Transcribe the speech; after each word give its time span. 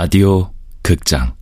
라디오 0.00 0.52
극장 0.80 1.34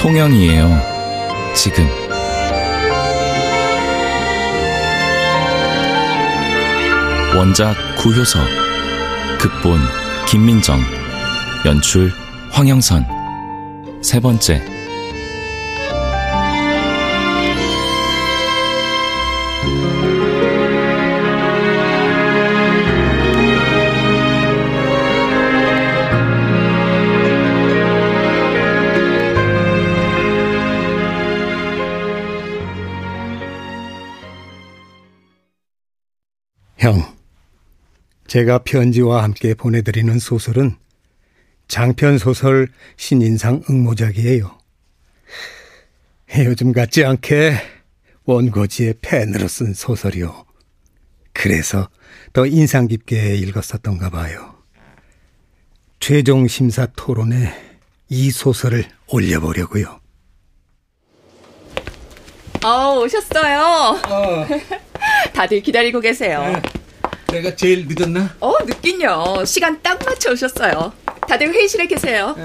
통영이에요. 0.00 0.80
지금. 1.54 2.03
원작 7.36 7.74
구효석, 7.96 8.46
극본 9.40 9.80
김민정, 10.30 10.78
연출 11.66 12.12
황영선. 12.52 13.04
세 14.02 14.20
번째. 14.20 14.73
제가 38.34 38.64
편지와 38.64 39.22
함께 39.22 39.54
보내드리는 39.54 40.18
소설은 40.18 40.74
장편 41.68 42.18
소설 42.18 42.66
신인상 42.96 43.62
응모작이에요. 43.70 44.58
요즘 46.38 46.72
같지 46.72 47.04
않게 47.04 47.54
원고지의 48.24 48.94
펜으로 49.02 49.46
쓴 49.46 49.72
소설이요. 49.72 50.46
그래서 51.32 51.88
더 52.32 52.44
인상 52.44 52.88
깊게 52.88 53.36
읽었었던가 53.36 54.10
봐요. 54.10 54.56
최종 56.00 56.48
심사 56.48 56.86
토론에 56.86 57.54
이 58.08 58.32
소설을 58.32 58.84
올려보려고요. 59.06 60.00
어, 62.64 62.98
오셨어요. 62.98 63.60
어, 64.08 64.46
다들 65.32 65.62
기다리고 65.62 66.00
계세요. 66.00 66.60
내가 67.34 67.56
제일 67.56 67.86
늦었나? 67.88 68.32
어, 68.38 68.52
늦긴요. 68.64 69.44
시간 69.44 69.82
딱 69.82 69.98
맞춰 70.06 70.30
오셨어요. 70.30 70.92
다들 71.28 71.52
회의실에 71.52 71.86
계세요. 71.88 72.36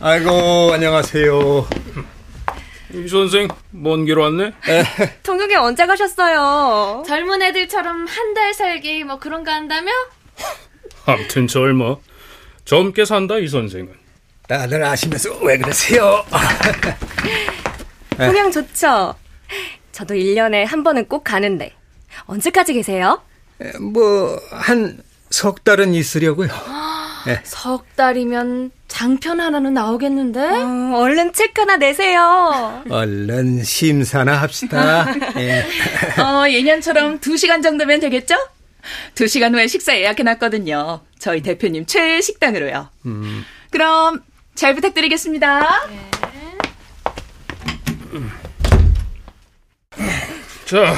아이고, 0.00 0.72
안녕하세요. 0.72 1.68
이 2.94 3.06
선생 3.08 3.46
먼 3.70 4.04
길 4.06 4.18
왔네? 4.18 4.52
통영에 5.22 5.54
언제 5.54 5.86
가셨어요? 5.86 7.04
젊은 7.06 7.42
애들처럼 7.42 8.06
한 8.08 8.34
달 8.34 8.52
살기 8.54 9.04
뭐 9.04 9.18
그런 9.20 9.44
거 9.44 9.52
한다며? 9.52 9.92
암튼 11.06 11.46
젊어 11.46 12.00
젊게 12.64 13.04
산다 13.04 13.38
이 13.38 13.46
선생은 13.46 13.88
다들 14.48 14.82
아시면서 14.84 15.36
왜 15.42 15.58
그러세요? 15.58 16.24
통영 18.16 18.50
좋죠? 18.50 19.14
저도 19.92 20.14
1년에 20.14 20.64
한 20.64 20.82
번은 20.84 21.06
꼭 21.08 21.24
가는데. 21.24 21.72
언제까지 22.26 22.72
계세요? 22.74 23.20
뭐, 23.80 24.40
한 24.50 25.02
석 25.30 25.62
달은 25.64 25.92
있으려고요. 25.94 26.48
석 27.44 27.84
달이면 27.96 28.70
장편 28.88 29.40
하나는 29.40 29.74
나오겠는데? 29.74 30.40
어, 30.40 30.92
얼른 30.96 31.34
책 31.34 31.58
하나 31.58 31.76
내세요. 31.76 32.82
얼른 32.88 33.62
심사나 33.62 34.40
합시다. 34.40 35.06
예. 35.36 35.66
어, 36.22 36.48
예년처럼 36.48 37.20
2시간 37.20 37.62
정도면 37.62 38.00
되겠죠? 38.00 38.34
2시간 39.14 39.52
후에 39.54 39.66
식사 39.66 39.94
예약해놨거든요. 39.98 41.00
저희 41.18 41.42
대표님 41.42 41.84
최애 41.84 42.22
식당으로요. 42.22 42.88
그럼 43.70 44.22
잘 44.54 44.74
부탁드리겠습니다. 44.74 45.60
자 50.64 50.94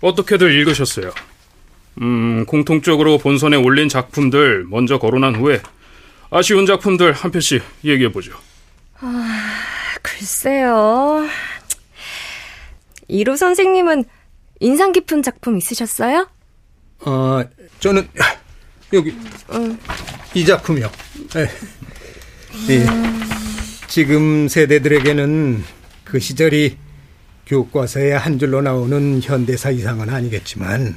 어떻게들 0.00 0.52
읽으셨어요? 0.58 1.12
음 2.00 2.44
공통적으로 2.46 3.18
본선에 3.18 3.56
올린 3.56 3.88
작품들 3.88 4.64
먼저 4.68 4.98
거론한 4.98 5.36
후에 5.36 5.60
아쉬운 6.30 6.66
작품들 6.66 7.12
한 7.12 7.30
편씩 7.30 7.62
얘기해 7.84 8.12
보죠 8.12 8.32
글쎄요. 10.02 11.26
이로 13.08 13.36
선생님은 13.36 14.04
인상 14.60 14.92
깊은 14.92 15.22
작품 15.22 15.56
있으셨어요? 15.56 16.28
어, 17.00 17.42
저는, 17.78 18.08
여기, 18.92 19.14
이 20.34 20.44
작품이요. 20.44 20.90
예. 21.36 21.48
예. 22.70 22.86
지금 23.86 24.48
세대들에게는 24.48 25.64
그 26.04 26.18
시절이 26.18 26.76
교과서에 27.48 28.12
한 28.12 28.38
줄로 28.38 28.60
나오는 28.60 29.20
현대사 29.22 29.70
이상은 29.70 30.10
아니겠지만, 30.10 30.94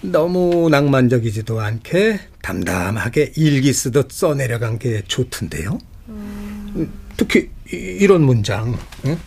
너무 0.00 0.68
낭만적이지도 0.70 1.60
않게 1.60 2.20
담담하게 2.42 3.32
일기 3.36 3.72
쓰듯 3.72 4.10
써내려간 4.12 4.78
게 4.78 5.02
좋던데요. 5.06 5.78
음, 6.08 6.92
특히 7.16 7.50
이- 7.72 7.76
이런 7.76 8.22
문장. 8.22 8.76
응? 9.06 9.18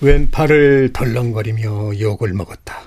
왼팔을 0.00 0.92
덜렁거리며 0.92 1.98
욕을 2.00 2.32
먹었다. 2.32 2.82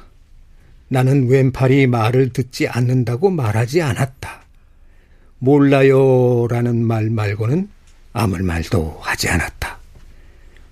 나는 0.89 1.27
왼팔이 1.29 1.87
말을 1.87 2.31
듣지 2.31 2.67
않는다고 2.67 3.29
말하지 3.29 3.81
않았다. 3.81 4.41
몰라요라는 5.39 6.83
말 6.85 7.09
말고는 7.09 7.69
아무 8.13 8.37
말도 8.39 8.99
하지 9.01 9.29
않았다. 9.29 9.76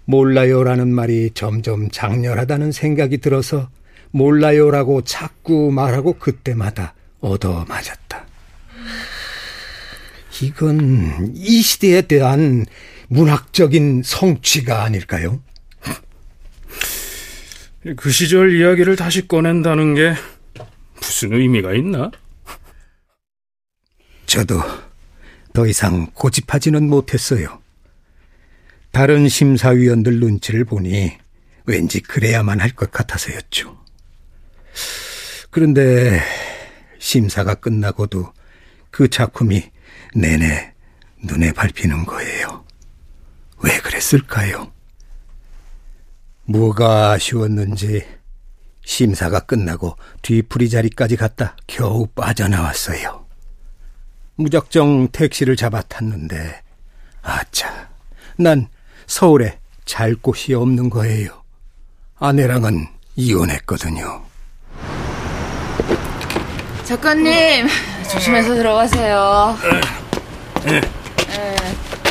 몰라요라는 0.05 0.93
말이 0.93 1.31
점점 1.33 1.89
장렬하다는 1.89 2.71
생각이 2.71 3.17
들어서 3.17 3.69
몰라요라고 4.11 5.01
자꾸 5.01 5.71
말하고 5.71 6.13
그때마다 6.13 6.93
얻어맞았다. 7.19 8.25
이건 10.41 11.33
이 11.35 11.61
시대에 11.61 12.01
대한 12.03 12.65
문학적인 13.07 14.03
성취가 14.03 14.83
아닐까요? 14.83 15.41
그 17.95 18.09
시절 18.09 18.55
이야기를 18.55 18.95
다시 18.95 19.27
꺼낸다는 19.27 19.93
게 19.93 20.13
무슨 20.95 21.33
의미가 21.33 21.73
있나? 21.73 22.11
저도 24.25 24.59
더 25.53 25.67
이상 25.67 26.07
고집하지는 26.13 26.89
못했어요. 26.89 27.59
다른 28.95 29.27
심사위원들 29.27 30.21
눈치를 30.21 30.63
보니 30.63 31.17
왠지 31.65 31.99
그래야만 31.99 32.61
할 32.61 32.71
것 32.71 32.91
같아서였죠. 32.91 33.77
그런데 35.51 36.21
심사가 36.97 37.55
끝나고도 37.55 38.31
그 38.91 39.09
작품이 39.09 39.69
내내 40.15 40.73
눈에 41.25 41.51
밟히는 41.51 42.05
거예요. 42.05 42.63
왜 43.65 43.77
그랬을까요? 43.79 44.71
뭐가 46.45 47.11
아쉬웠는지 47.11 48.01
심사가 48.85 49.41
끝나고 49.41 49.97
뒤풀이 50.21 50.69
자리까지 50.69 51.17
갔다 51.17 51.57
겨우 51.67 52.07
빠져나왔어요. 52.07 53.25
무작정 54.35 55.09
택시를 55.09 55.57
잡아 55.57 55.81
탔는데, 55.81 56.61
아차, 57.23 57.89
난 58.37 58.69
서울에 59.07 59.59
잘 59.85 60.15
곳이 60.15 60.53
없는 60.53 60.89
거예요. 60.89 61.43
아내랑은 62.19 62.87
이혼했거든요. 63.15 64.23
작가님, 66.83 67.67
조심해서 68.11 68.55
들어가세요. 68.55 69.57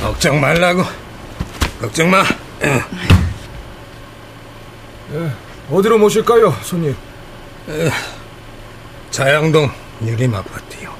걱정 0.00 0.40
말라고. 0.40 0.82
걱정 1.80 2.10
마. 2.10 2.24
어디로 5.70 5.98
모실까요, 5.98 6.50
손님? 6.62 6.94
자양동 9.10 9.70
유림 10.02 10.34
아파트요. 10.34 10.94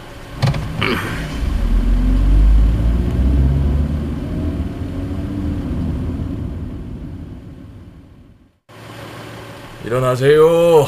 일어나세요. 9.85 10.87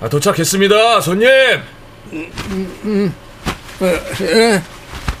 아, 0.00 0.08
도착했습니다, 0.08 1.00
손님. 1.02 1.28
음, 2.12 2.32
음, 2.50 2.80
음. 2.84 3.14
에, 3.82 4.62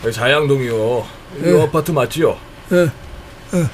에. 0.06 0.10
자양동이요. 0.10 1.06
이 1.44 1.60
아파트 1.62 1.90
맞지요? 1.90 2.38
에, 2.72 2.82
에. 2.84 3.66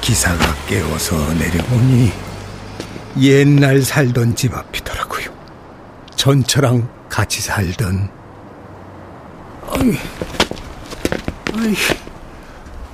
기사가 0.00 0.54
깨워서 0.66 1.16
내려보니 1.34 2.10
옛날 3.20 3.82
살던 3.82 4.34
집 4.34 4.54
앞이더라고요. 4.54 5.30
전처랑 6.16 6.88
같이 7.08 7.40
살던. 7.42 8.10
아이, 9.68 9.98
아이, 11.54 11.74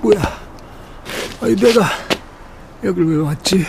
뭐야? 0.01 0.21
아이, 1.41 1.55
내가 1.57 1.87
여길 2.85 3.05
왜 3.05 3.17
왔지? 3.19 3.67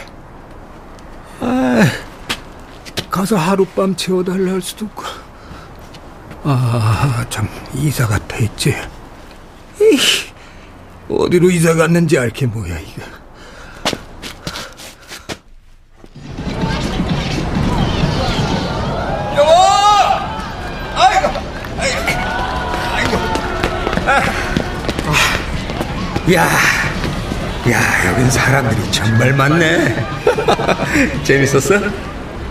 아, 1.40 1.84
가서 3.10 3.36
하룻밤 3.36 3.96
채워달라 3.96 4.54
할 4.54 4.62
수도 4.62 4.86
없고. 4.86 5.04
아, 6.44 7.26
참, 7.30 7.48
이사 7.74 8.08
같아 8.08 8.38
있지. 8.38 8.76
이 9.80 9.98
어디로 11.10 11.50
이사 11.50 11.74
갔는지 11.74 12.18
알게 12.18 12.48
뭐야, 12.48 12.80
이거. 12.80 13.04
야, 26.34 26.46
야, 27.70 28.08
여긴 28.10 28.30
사람들이 28.30 28.92
정말 28.92 29.34
많네. 29.34 29.96
재밌었어? 31.24 31.80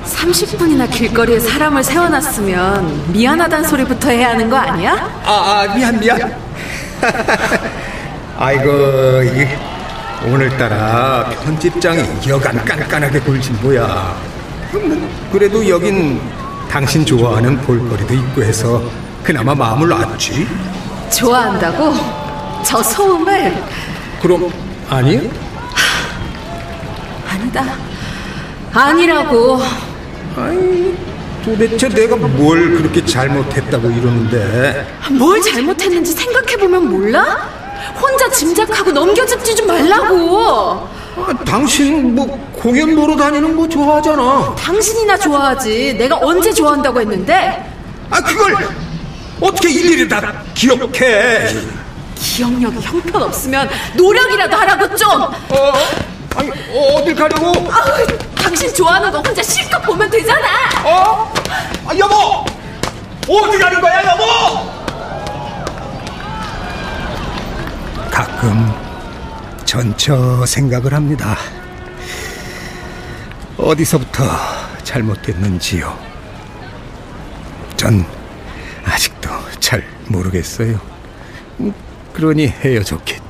30분이나 0.05 0.91
길거리에 0.91 1.39
사람을 1.39 1.85
세워놨으면 1.85 3.13
미안하단 3.13 3.65
소리부터 3.65 4.11
해야 4.11 4.31
하는 4.31 4.49
거 4.49 4.57
아니야? 4.57 4.95
아, 5.25 5.67
아 5.69 5.75
미안, 5.75 6.01
미안. 6.01 6.35
아이고, 8.39 9.23
이 9.25 9.47
오늘따라 10.27 11.29
편집장이 11.45 12.03
여간 12.29 12.65
깐깐하게 12.65 13.21
굴지 13.21 13.51
뭐야. 13.61 14.17
그래도 15.31 15.69
여긴 15.69 16.19
당신 16.71 17.05
좋아하는 17.05 17.61
볼거리도 17.61 18.15
있고 18.15 18.43
해서 18.43 18.83
그나마 19.23 19.55
마음을 19.55 19.87
놨지. 19.89 20.49
좋아한다고? 21.13 22.26
저 22.67 22.83
소음을? 22.83 23.55
그럼 24.21 24.53
아니? 24.91 25.31
아니다. 27.31 27.65
아니라고. 28.73 29.61
아이, 30.37 30.93
도대체 31.45 31.89
내가 31.89 32.17
뭘 32.17 32.77
그렇게 32.77 33.05
잘못했다고 33.05 33.89
이러는데? 33.89 34.85
뭘 35.13 35.41
잘못했는지 35.43 36.11
생각해보면 36.13 36.91
몰라? 36.91 37.49
혼자 38.01 38.29
짐작하고 38.31 38.91
넘겨짚지 38.91 39.55
좀 39.55 39.69
말라고. 39.69 40.89
아, 41.19 41.33
당신 41.47 42.17
뭐 42.17 42.27
공연 42.53 42.97
보러 42.97 43.15
다니는 43.17 43.57
거 43.57 43.69
좋아하잖아. 43.69 44.57
당신이나 44.59 45.17
좋아하지. 45.17 45.95
내가 45.99 46.19
언제 46.21 46.53
좋아한다고 46.53 47.01
했는데? 47.01 47.65
아, 48.11 48.21
그걸 48.21 48.57
어떻게 49.41 49.71
일일이 49.71 50.09
다 50.09 50.43
기억해? 50.53 51.49
기억력이 52.17 52.81
형편없으면 52.81 53.69
노력이라도 53.97 54.57
하라고 54.57 54.97
좀! 54.97 55.11
어? 55.23 55.73
아니, 56.35 56.51
어, 56.51 57.05
딜 57.05 57.15
가려고? 57.15 57.47
아우, 57.71 58.07
당신 58.35 58.73
좋아하는 58.75 59.11
거 59.11 59.21
혼자 59.21 59.43
실컷 59.43 59.81
보면 59.83 60.11
되잖아! 60.11 60.49
어? 60.85 61.33
아, 61.87 61.97
여보! 61.97 62.45
어디 63.29 63.59
가는 63.59 63.81
거야, 63.81 64.03
여보! 64.05 64.77
가끔 68.11 68.73
전처 69.65 70.45
생각을 70.47 70.95
합니다. 70.95 71.37
어디서부터 73.59 74.25
잘못됐는지요. 74.85 75.99
전 77.77 78.07
아직도 78.85 79.29
잘 79.61 79.85
모르겠어요. 80.09 80.79
그러니 82.17 82.49
헤어졌겠죠. 82.49 83.26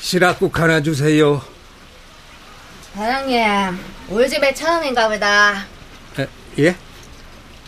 시락국 0.00 0.58
하나 0.58 0.80
주세요. 0.82 1.42
사장님, 2.94 3.78
우리 4.08 4.28
집에 4.28 4.54
처음인가 4.54 5.08
보다. 5.08 5.66
에, 6.18 6.26
예? 6.58 6.76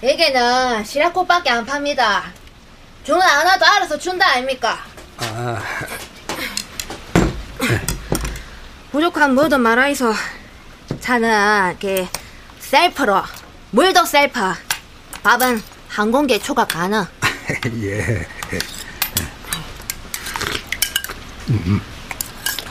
여기는 0.02 0.84
시락국밖에 0.84 1.50
안 1.50 1.66
팝니다. 1.66 2.24
주문 3.04 3.20
안 3.20 3.46
와도 3.46 3.66
알아서 3.66 3.98
준다 3.98 4.26
아닙니까? 4.30 4.84
아, 5.18 5.60
부족한 8.90 9.34
뭐든 9.34 9.60
말아이소. 9.60 10.14
차는 11.00 11.76
그 11.78 12.06
셀프로, 12.58 13.22
물도 13.70 14.04
셀프. 14.06 14.40
밥은 15.22 15.62
한 15.88 16.10
공기 16.10 16.38
초과 16.38 16.64
가능. 16.64 17.04
예. 17.82 18.26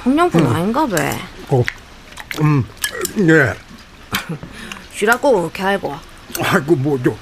청량분 0.03 0.45
아닌가 0.47 0.87
봐. 0.87 0.97
어, 1.49 1.63
음, 2.41 2.63
예. 3.19 3.53
시락국 4.95 5.37
이렇게 5.43 5.63
알고. 5.63 5.95
아이고, 6.41 6.75
뭐, 6.75 6.99
저, 7.03 7.15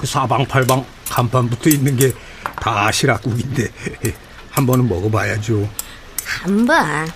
그 0.00 0.06
사방팔방 0.06 0.84
간판 1.08 1.48
붙어 1.50 1.68
있는 1.70 1.96
게 1.96 2.12
다 2.62 2.92
시락국인데, 2.92 3.72
한 4.50 4.64
번은 4.66 4.88
먹어봐야죠. 4.88 5.68
한 6.24 6.64
번. 6.64 7.08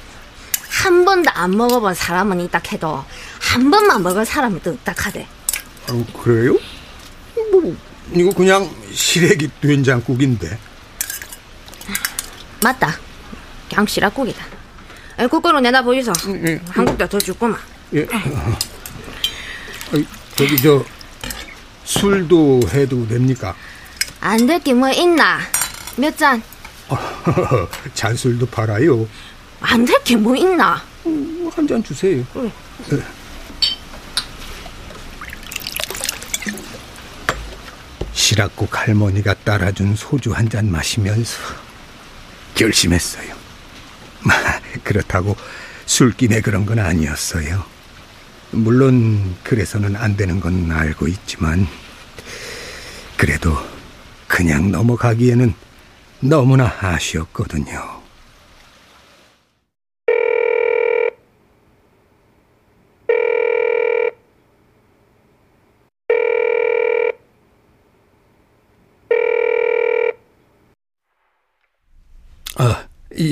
한 0.83 1.05
번도 1.05 1.31
안 1.33 1.57
먹어본 1.57 1.95
사람은 1.95 2.41
있다 2.41 2.61
해도 2.73 3.05
한 3.41 3.71
번만 3.71 4.03
먹은 4.03 4.25
사람은 4.25 4.61
뚝딱하대. 4.61 5.27
어, 5.91 6.05
그래요? 6.21 6.59
뭐, 7.53 7.77
이거 8.13 8.33
그냥 8.33 8.69
시래기 8.97 9.51
된장국인데. 9.61 10.59
맞다. 12.63 12.97
그냥 13.69 13.87
시락국이다. 13.87 14.45
에, 15.19 15.27
국거로 15.27 15.61
내다 15.61 15.83
보이소. 15.83 16.13
예. 16.47 16.61
한국도 16.71 17.07
더 17.07 17.19
줄구만. 17.19 17.59
예. 17.95 18.07
아이, 19.93 20.05
저기, 20.35 20.57
저, 20.57 20.85
술도 21.85 22.61
해도 22.73 23.07
됩니까? 23.07 23.55
안 24.21 24.47
될 24.47 24.59
게 24.61 24.73
뭐 24.73 24.91
있나? 24.91 25.39
몇 25.97 26.17
잔? 26.17 26.43
잔술도 27.95 28.47
팔아요. 28.47 29.07
안 29.61 29.85
될 29.85 30.03
게 30.05 30.17
뭐 30.17 30.35
있나? 30.35 30.83
한 31.05 31.67
잔 31.69 31.83
주세요. 31.85 32.25
응. 32.37 32.51
네. 32.91 32.99
시락국 38.27 38.77
할머니가 38.77 39.35
따라준 39.45 39.95
소주 39.95 40.33
한 40.33 40.49
잔 40.49 40.69
마시면서 40.69 41.39
결심했어요. 42.57 43.37
그렇다고 44.83 45.37
술김에 45.87 46.41
그런 46.41 46.67
건 46.67 46.81
아니었어요. 46.81 47.65
물론 48.51 49.37
그래서는 49.45 49.95
안 49.95 50.17
되는 50.17 50.41
건 50.41 50.73
알고 50.73 51.07
있지만 51.07 51.69
그래도 53.17 53.57
그냥 54.27 54.73
넘어가기에는 54.73 55.55
너무나 56.21 56.75
아쉬웠거든요. 56.81 58.03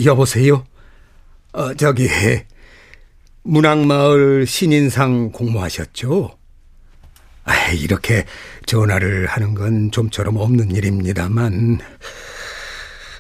여보세요? 0.05 0.65
어, 1.53 1.75
저기, 1.75 2.09
문학마을 3.43 4.47
신인상 4.47 5.31
공모하셨죠? 5.33 6.39
아, 7.45 7.71
이렇게 7.73 8.25
전화를 8.67 9.27
하는 9.27 9.55
건 9.55 9.91
좀처럼 9.91 10.37
없는 10.37 10.71
일입니다만, 10.71 11.79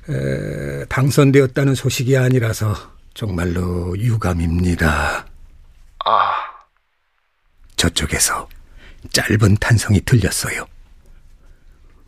에, 0.09 0.85
당선되었다는 0.87 1.75
소식이 1.75 2.17
아니라서 2.17 2.75
정말로 3.13 3.97
유감입니다. 3.99 5.27
아, 6.07 6.33
저쪽에서 7.77 8.49
짧은 9.13 9.59
탄성이 9.61 10.01
들렸어요. 10.01 10.67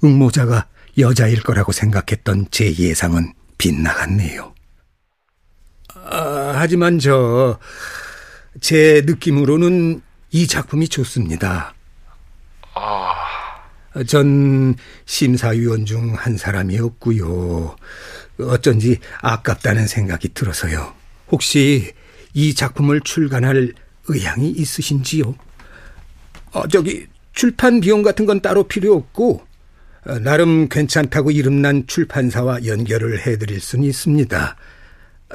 응모자가 0.02 0.66
여자일 0.98 1.42
거라고 1.42 1.72
생각했던 1.72 2.46
제 2.50 2.74
예상은 2.74 3.32
빗나갔네요. 3.58 4.54
아, 5.94 6.52
하지만 6.56 6.98
저, 6.98 7.58
제 8.60 9.02
느낌으로는 9.06 10.02
이 10.30 10.46
작품이 10.46 10.88
좋습니다. 10.88 11.74
전 14.06 14.74
심사위원 15.06 15.86
중 15.86 16.14
한 16.14 16.36
사람이었고요. 16.36 17.76
어쩐지 18.40 18.98
아깝다는 19.22 19.86
생각이 19.86 20.34
들어서요. 20.34 20.92
혹시 21.30 21.92
이 22.34 22.54
작품을 22.54 23.00
출간할 23.00 23.72
의향이 24.08 24.50
있으신지요? 24.50 25.34
어, 26.52 26.68
저기 26.68 27.06
출판 27.32 27.80
비용 27.80 28.02
같은 28.02 28.26
건 28.26 28.40
따로 28.40 28.64
필요 28.64 28.94
없고 28.94 29.40
어, 29.40 29.45
나름 30.22 30.68
괜찮다고 30.68 31.32
이름난 31.32 31.86
출판사와 31.88 32.64
연결을 32.64 33.26
해드릴 33.26 33.60
수는 33.60 33.84
있습니다. 33.84 34.56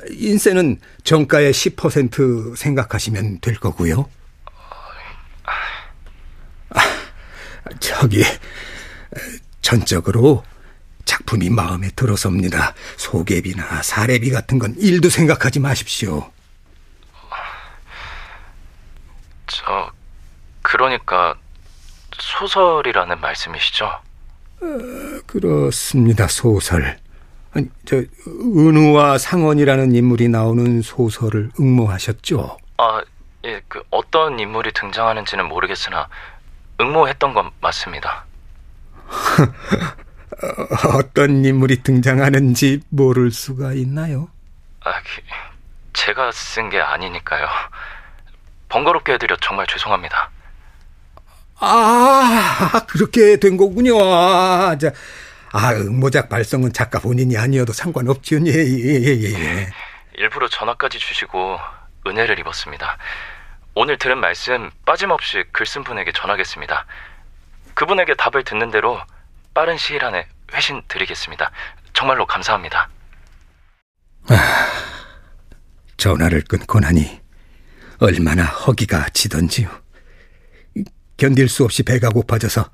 인세는 0.09 0.79
정가의 1.03 1.51
10% 1.51 2.55
생각하시면 2.55 3.41
될 3.41 3.55
거고요. 3.55 4.09
아, 6.69 6.79
저기 7.79 8.23
전적으로 9.61 10.43
작품이 11.03 11.49
마음에 11.49 11.89
들어섭니다. 11.93 12.73
소개비나 12.95 13.83
사례비 13.83 14.29
같은 14.31 14.57
건 14.57 14.73
일도 14.77 15.09
생각하지 15.09 15.59
마십시오. 15.59 16.31
저, 19.47 19.91
그러니까 20.61 21.35
소설이라는 22.17 23.19
말씀이시죠? 23.19 24.10
그렇습니다. 25.25 26.27
소설. 26.27 26.97
아니, 27.53 27.67
저 27.85 27.97
은우와 28.27 29.17
상원이라는 29.17 29.93
인물이 29.93 30.29
나오는 30.29 30.81
소설을 30.81 31.51
응모하셨죠? 31.59 32.57
아, 32.77 33.01
예, 33.45 33.61
그 33.67 33.83
어떤 33.89 34.39
인물이 34.39 34.71
등장하는지는 34.73 35.47
모르겠으나 35.47 36.07
응모했던 36.79 37.33
건 37.33 37.51
맞습니다. 37.59 38.25
어떤 40.95 41.43
인물이 41.43 41.83
등장하는지 41.83 42.81
모를 42.89 43.31
수가 43.31 43.73
있나요? 43.73 44.29
아, 44.83 44.91
그, 45.01 45.21
제가 45.93 46.31
쓴 46.31 46.69
게 46.69 46.79
아니니까요. 46.79 47.47
번거롭게 48.69 49.13
해드려 49.13 49.35
정말 49.41 49.67
죄송합니다. 49.67 50.29
아, 51.61 52.85
그렇게 52.87 53.37
된 53.37 53.55
거군요. 53.55 53.97
아, 54.01 54.75
자, 54.79 54.91
아, 55.53 55.71
응모작 55.73 56.27
발송은 56.27 56.73
작가 56.73 56.99
본인이 56.99 57.37
아니어도 57.37 57.71
상관없지요. 57.71 58.39
예, 58.47 58.51
예, 58.51 59.01
예, 59.01 59.33
예. 59.33 59.69
일부러 60.15 60.47
전화까지 60.47 60.97
주시고 60.97 61.59
은혜를 62.07 62.39
입었습니다. 62.39 62.97
오늘 63.75 63.97
들은 63.97 64.17
말씀 64.19 64.71
빠짐없이 64.85 65.43
글쓴 65.51 65.83
분에게 65.83 66.11
전하겠습니다. 66.13 66.85
그분에게 67.75 68.15
답을 68.15 68.43
듣는 68.43 68.71
대로 68.71 68.99
빠른 69.53 69.77
시일 69.77 70.03
안에 70.03 70.27
회신 70.53 70.81
드리겠습니다. 70.87 71.51
정말로 71.93 72.25
감사합니다. 72.25 72.89
전화를 75.97 76.41
끊고 76.41 76.79
나니 76.79 77.21
얼마나 77.99 78.43
허기가 78.45 79.07
지던지요. 79.09 79.69
견딜 81.21 81.47
수 81.49 81.63
없이 81.63 81.83
배가 81.83 82.09
고파져서 82.09 82.71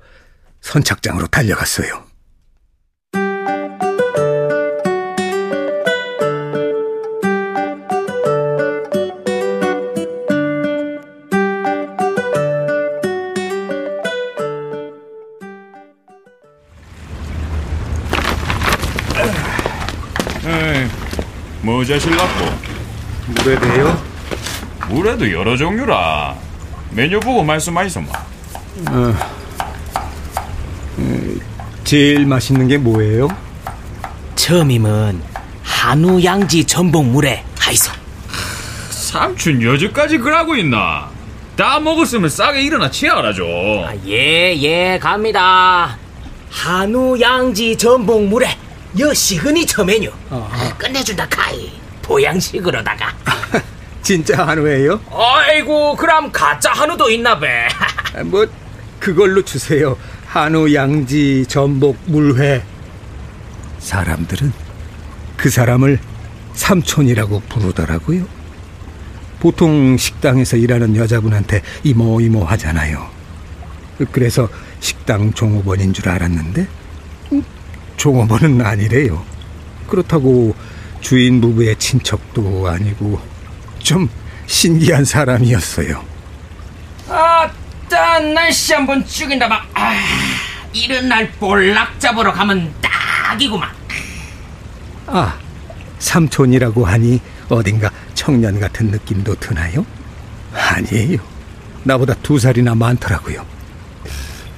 선착장으로 0.62 1.26
달려갔어요. 1.26 2.02
모자 21.60 21.98
실랐고 21.98 22.46
물에대요? 23.26 24.02
물에도 24.88 25.30
여러 25.30 25.54
종류라 25.54 26.34
메뉴 26.92 27.20
보고 27.20 27.44
말씀하이소 27.44 28.00
마 28.00 28.27
제일 31.84 32.26
맛있는 32.26 32.68
게 32.68 32.76
뭐예요? 32.78 33.28
처음이면 34.36 35.22
한우 35.62 36.22
양지 36.22 36.64
전복물에 36.64 37.44
하이소. 37.58 37.92
삼촌 38.90 39.62
여지까지 39.62 40.18
그러고 40.18 40.54
있나 40.56 41.08
다 41.56 41.80
먹었으면 41.80 42.28
싸게 42.28 42.60
일어나 42.62 42.90
치아라죠 42.90 43.44
아, 43.86 43.92
예, 44.06 44.54
예, 44.56 44.98
갑니다. 45.00 45.96
한우 46.50 47.18
양지 47.20 47.76
전복물에 47.76 48.48
여시흔히 48.98 49.64
저 49.66 49.84
메뉴. 49.84 50.10
끝내준다 50.76 51.26
카이. 51.28 51.70
보양식으로다가. 52.02 53.12
진짜 54.02 54.46
한우예요? 54.46 55.00
아이고, 55.12 55.94
그럼 55.96 56.30
가짜 56.32 56.72
한우도 56.72 57.10
있나 57.10 57.38
봐. 57.38 57.46
아, 58.14 58.22
뭐 58.24 58.46
그걸로 58.98 59.42
주세요. 59.42 59.96
한우, 60.26 60.72
양지, 60.74 61.46
전복, 61.48 61.96
물회. 62.06 62.62
사람들은 63.78 64.52
그 65.36 65.50
사람을 65.50 65.98
삼촌이라고 66.54 67.42
부르더라고요. 67.48 68.26
보통 69.40 69.96
식당에서 69.96 70.56
일하는 70.56 70.96
여자분한테 70.96 71.62
이모 71.84 72.20
이모 72.20 72.44
하잖아요. 72.44 73.08
그래서 74.10 74.48
식당 74.80 75.32
종업원인 75.32 75.92
줄 75.92 76.08
알았는데 76.08 76.66
음, 77.32 77.44
종업원은 77.96 78.60
아니래요. 78.64 79.24
그렇다고 79.86 80.54
주인 81.00 81.40
부부의 81.40 81.76
친척도 81.76 82.68
아니고 82.68 83.20
좀 83.78 84.08
신기한 84.46 85.04
사람이었어요. 85.04 86.04
아 87.08 87.50
따, 87.88 88.18
날씨 88.20 88.74
한번 88.74 89.04
죽인다 89.04 89.48
봐. 89.48 89.62
아, 89.74 89.94
이런 90.72 91.08
날 91.08 91.30
볼락 91.32 91.98
잡으러 91.98 92.32
가면 92.32 92.72
딱이구만. 92.80 93.68
아, 95.06 95.34
삼촌이라고 95.98 96.84
하니 96.84 97.20
어딘가 97.48 97.90
청년 98.14 98.60
같은 98.60 98.88
느낌도 98.88 99.34
드나요? 99.36 99.84
아니에요. 100.54 101.18
나보다 101.84 102.14
두 102.22 102.38
살이나 102.38 102.74
많더라고요. 102.74 103.44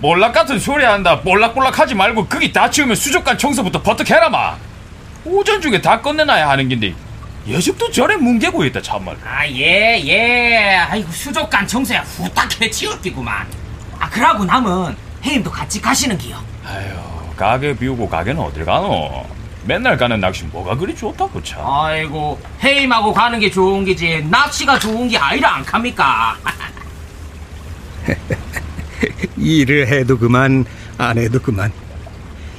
몰락 0.01 0.33
같은 0.33 0.59
소리 0.59 0.85
한다 0.85 1.21
볼락볼락 1.21 1.79
하지 1.79 1.95
말고 1.95 2.27
거기 2.27 2.53
다 2.53 2.71
치우면 2.71 2.97
수족관 2.97 3.37
청소부터 3.37 3.83
버뜩해라 3.83 4.31
마 4.31 4.57
오전 5.27 5.61
중에 5.61 5.79
다 5.83 6.01
끝내놔야 6.01 6.49
하는 6.49 6.69
긴데 6.69 6.95
예습도 7.47 7.91
전에 7.91 8.17
뭉개고 8.17 8.65
있다 8.67 8.83
참말 8.83 9.17
아, 9.25 9.47
예, 9.49 10.01
예. 10.05 10.77
아이고, 10.89 11.11
수족관 11.11 11.67
청소야 11.67 12.01
후딱 12.03 12.61
해 12.61 12.71
치울기구만. 12.71 13.47
아, 13.99 14.09
그러고 14.11 14.45
남은 14.45 14.95
해임도 15.25 15.51
같이 15.51 15.81
가시는 15.81 16.17
기요. 16.19 16.43
아휴 16.67 17.35
가게 17.37 17.75
비우고 17.77 18.09
가게는 18.09 18.41
어딜 18.43 18.65
가노 18.65 19.27
맨날 19.65 19.97
가는 19.97 20.21
낚시 20.21 20.45
뭐가 20.45 20.75
그리 20.77 20.95
좋다고 20.95 21.43
참 21.43 21.67
아이고, 21.67 22.41
해임하고 22.63 23.13
가는 23.13 23.39
게 23.39 23.51
좋은 23.51 23.85
게지. 23.85 24.27
낚시가 24.31 24.79
좋은 24.79 25.09
게 25.09 25.17
아니라 25.19 25.57
안 25.57 25.65
갑니까? 25.65 26.37
일을 29.37 29.89
해도 29.89 30.19
그만, 30.19 30.65
안 30.99 31.19
해도 31.19 31.41
그만. 31.41 31.73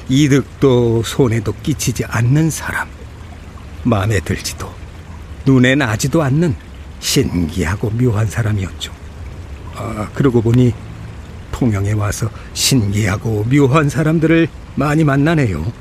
이득도 0.09 1.03
손해도 1.03 1.53
끼치지 1.63 2.05
않는 2.05 2.49
사람. 2.49 2.87
마음에 3.83 4.19
들지도, 4.19 4.70
눈에 5.45 5.75
나지도 5.75 6.21
않는 6.23 6.55
신기하고 6.99 7.89
묘한 7.91 8.27
사람이었죠. 8.27 8.91
아, 9.75 10.07
그러고 10.13 10.41
보니 10.41 10.73
통영에 11.51 11.93
와서 11.93 12.29
신기하고 12.53 13.45
묘한 13.49 13.89
사람들을 13.89 14.47
많이 14.75 15.03
만나네요. 15.03 15.71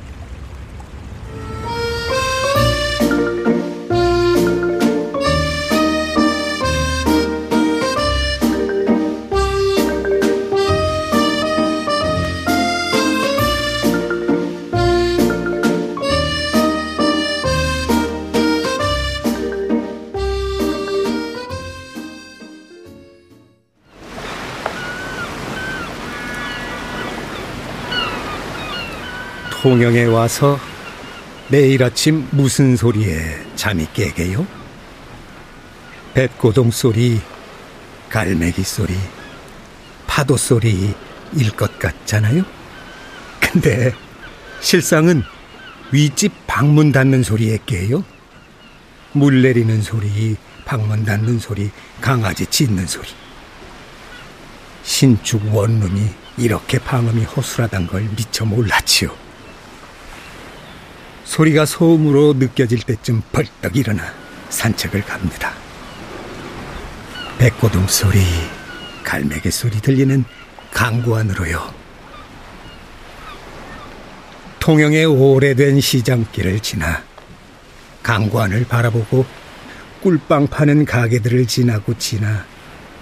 통영에 29.62 30.04
와서 30.04 30.58
내일 31.48 31.84
아침 31.84 32.26
무슨 32.30 32.76
소리에 32.76 33.44
잠이 33.56 33.88
깨게요? 33.92 34.46
뱃고동 36.14 36.70
소리, 36.70 37.20
갈매기 38.08 38.62
소리, 38.62 38.94
파도 40.06 40.38
소리일 40.38 40.94
것 41.58 41.78
같잖아요? 41.78 42.42
근데 43.38 43.92
실상은 44.60 45.22
윗집 45.92 46.32
방문 46.46 46.90
닫는 46.90 47.22
소리에 47.22 47.58
깨요? 47.66 48.02
물 49.12 49.42
내리는 49.42 49.82
소리, 49.82 50.36
방문 50.64 51.04
닫는 51.04 51.38
소리, 51.38 51.70
강아지 52.00 52.46
짖는 52.46 52.86
소리. 52.86 53.08
신축 54.84 55.54
원룸이 55.54 56.08
이렇게 56.38 56.78
방음이 56.78 57.24
허술하단 57.24 57.88
걸 57.88 58.08
미처 58.16 58.46
몰랐지요. 58.46 59.29
소리가 61.30 61.64
소음으로 61.64 62.32
느껴질 62.32 62.82
때쯤 62.82 63.22
벌떡 63.30 63.76
일어나 63.76 64.02
산책을 64.48 65.02
갑니다. 65.02 65.52
백고동 67.38 67.86
소리, 67.86 68.18
갈매기 69.04 69.48
소리 69.52 69.80
들리는 69.80 70.24
강구 70.72 71.16
안으로요. 71.16 71.72
통영의 74.58 75.06
오래된 75.06 75.80
시장길을 75.80 76.58
지나 76.58 77.04
강관을 78.02 78.64
바라보고 78.64 79.24
꿀빵 80.02 80.48
파는 80.48 80.84
가게들을 80.84 81.46
지나고 81.46 81.96
지나 81.96 82.44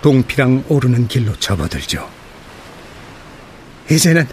동피랑 0.03 0.65
오르는 0.69 1.09
길로 1.09 1.35
접어들죠. 1.37 2.07
이제는 3.91 4.29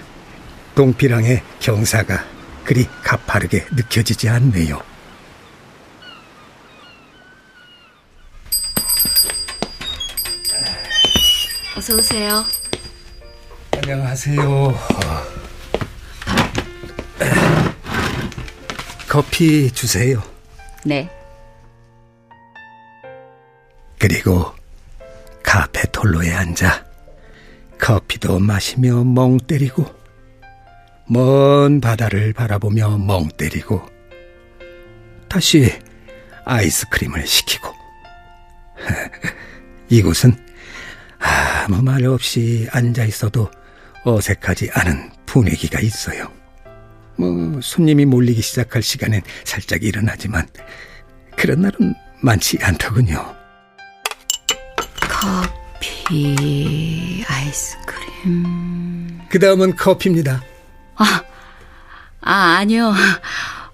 동피랑의 0.75 1.41
경사가 1.61 2.34
그리 2.65 2.87
가파르게 3.03 3.67
느껴지지 3.75 4.27
않네요. 4.27 4.81
어서 11.77 11.95
오세요. 11.95 12.43
안녕하세요. 13.71 14.75
커피 19.07 19.71
주세요. 19.71 20.23
네. 20.83 21.09
그리고 23.99 24.53
카페 25.43 25.83
톨로에 25.91 26.33
앉아 26.33 26.83
커피도 27.79 28.39
마시며 28.39 29.03
멍 29.03 29.37
때리고 29.37 29.94
먼 31.07 31.81
바다를 31.81 32.33
바라보며 32.33 32.97
멍 32.97 33.27
때리고 33.29 33.85
다시 35.29 35.71
아이스크림을 36.45 37.27
시키고 37.27 37.73
이곳은 39.89 40.35
아무 41.19 41.81
말 41.81 42.05
없이 42.05 42.67
앉아 42.71 43.03
있어도 43.05 43.49
어색하지 44.03 44.69
않은 44.73 45.11
분위기가 45.25 45.79
있어요. 45.79 46.31
뭐 47.17 47.59
손님이 47.61 48.05
몰리기 48.05 48.41
시작할 48.41 48.83
시간엔 48.83 49.21
살짝 49.43 49.83
일어나지만 49.83 50.47
그런 51.35 51.61
날은 51.61 51.95
많지 52.21 52.59
않더군요. 52.61 53.35
커피, 55.09 57.23
아이스크림. 57.27 59.19
그 59.29 59.39
다음은 59.39 59.75
커피입니다. 59.75 60.43
아, 60.95 61.23
아, 62.21 62.57
아니요. 62.59 62.93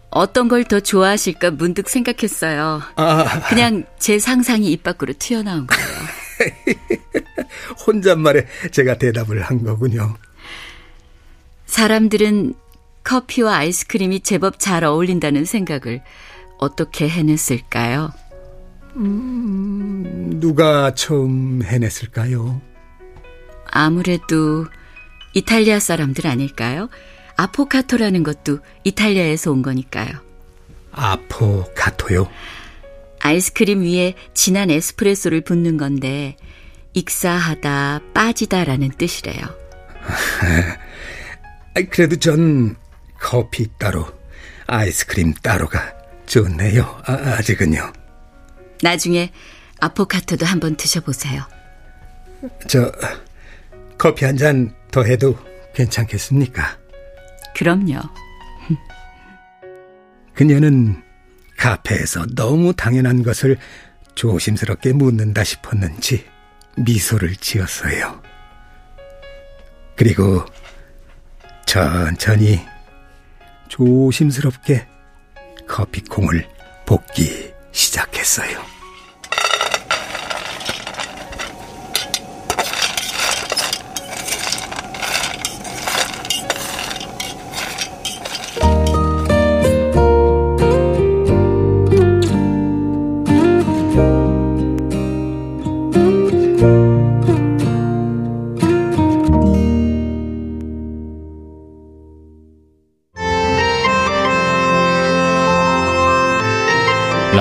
어떤 0.09 0.47
걸 0.49 0.63
더 0.65 0.79
좋아하실까 0.79 1.51
문득 1.51 1.89
생각했어요. 1.89 2.81
아. 2.95 3.41
그냥 3.49 3.85
제 3.97 4.19
상상이 4.19 4.71
입 4.71 4.83
밖으로 4.83 5.13
튀어나온 5.17 5.67
거예요. 5.67 5.87
혼잣말에 7.87 8.45
제가 8.71 8.97
대답을 8.97 9.41
한 9.41 9.63
거군요. 9.63 10.15
사람들은 11.65 12.53
커피와 13.03 13.55
아이스크림이 13.57 14.19
제법 14.21 14.59
잘 14.59 14.83
어울린다는 14.83 15.45
생각을 15.45 16.01
어떻게 16.57 17.07
해냈을까요? 17.09 18.11
음, 18.97 20.37
누가 20.41 20.93
처음 20.93 21.63
해냈을까요? 21.63 22.61
아무래도 23.65 24.65
이탈리아 25.33 25.79
사람들 25.79 26.27
아닐까요? 26.27 26.89
아포카토라는 27.35 28.23
것도 28.23 28.59
이탈리아에서 28.83 29.51
온 29.51 29.61
거니까요. 29.61 30.09
아포카토요? 30.91 32.29
아이스크림 33.19 33.83
위에 33.83 34.15
진한 34.33 34.69
에스프레소를 34.69 35.41
붓는 35.41 35.77
건데 35.77 36.35
익사하다, 36.93 38.01
빠지다라는 38.13 38.91
뜻이래요. 38.97 39.41
그래도 41.89 42.17
전 42.17 42.75
커피 43.19 43.67
따로, 43.77 44.07
아이스크림 44.67 45.33
따로가 45.35 45.93
좋네요. 46.25 47.01
아, 47.05 47.13
아직은요. 47.37 47.93
나중에 48.81 49.31
아포카토도 49.79 50.45
한번 50.45 50.75
드셔보세요. 50.75 51.43
저 52.67 52.91
커피 54.01 54.25
한 54.25 54.35
잔 54.35 54.73
더 54.89 55.03
해도 55.03 55.37
괜찮겠습니까? 55.75 56.75
그럼요. 57.55 57.99
그녀는 60.33 61.03
카페에서 61.55 62.25
너무 62.35 62.73
당연한 62.73 63.21
것을 63.21 63.57
조심스럽게 64.15 64.93
묻는다 64.93 65.43
싶었는지 65.43 66.25
미소를 66.77 67.35
지었어요. 67.35 68.23
그리고 69.95 70.43
천천히 71.67 72.59
조심스럽게 73.69 74.87
커피콩을 75.67 76.49
볶기 76.87 77.53
시작했어요. 77.71 78.80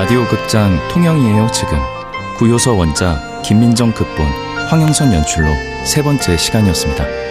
라디오 0.00 0.26
극장 0.28 0.78
통영이에요 0.88 1.50
지금 1.52 1.78
구요서 2.38 2.72
원작 2.72 3.42
김민정 3.42 3.92
극본 3.92 4.24
황영선 4.70 5.12
연출로 5.12 5.46
세 5.84 6.02
번째 6.02 6.38
시간이었습니다. 6.38 7.29